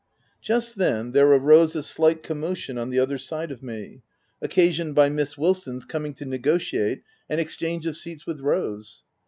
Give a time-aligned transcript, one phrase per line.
[0.41, 4.01] Just then, there arose a slight commotion on the other side of me,
[4.41, 9.03] occasioned by Miss Wil son 's coming to negotiate an exchange of seats with Rose.